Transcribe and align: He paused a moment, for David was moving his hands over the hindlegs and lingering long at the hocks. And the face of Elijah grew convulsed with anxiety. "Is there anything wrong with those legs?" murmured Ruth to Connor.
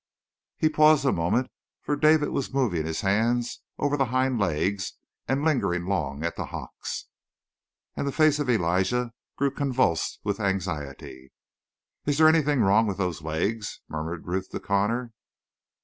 He 0.57 0.67
paused 0.67 1.05
a 1.05 1.11
moment, 1.11 1.51
for 1.83 1.95
David 1.95 2.29
was 2.29 2.51
moving 2.55 2.87
his 2.87 3.01
hands 3.01 3.61
over 3.77 3.95
the 3.95 4.05
hindlegs 4.07 4.93
and 5.27 5.43
lingering 5.45 5.85
long 5.85 6.23
at 6.25 6.35
the 6.35 6.45
hocks. 6.47 7.05
And 7.95 8.07
the 8.07 8.11
face 8.11 8.39
of 8.39 8.49
Elijah 8.49 9.11
grew 9.37 9.51
convulsed 9.51 10.17
with 10.23 10.39
anxiety. 10.39 11.31
"Is 12.07 12.17
there 12.17 12.27
anything 12.27 12.61
wrong 12.61 12.87
with 12.87 12.97
those 12.97 13.21
legs?" 13.21 13.81
murmured 13.87 14.25
Ruth 14.25 14.49
to 14.49 14.59
Connor. 14.59 15.13